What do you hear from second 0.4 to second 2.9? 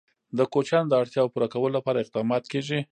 کوچیانو د اړتیاوو پوره کولو لپاره اقدامات کېږي.